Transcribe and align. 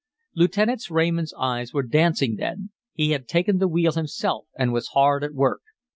Lieutenant 0.33 0.89
Raymond's 0.89 1.31
eyes 1.37 1.73
were 1.73 1.83
dancing 1.83 2.37
then; 2.37 2.71
he 2.91 3.11
had 3.11 3.27
taken 3.27 3.59
the 3.59 3.67
wheel 3.67 3.91
himself 3.91 4.47
and 4.57 4.73
was 4.73 4.87
hard 4.95 5.23
at 5.23 5.35
work. 5.35 5.61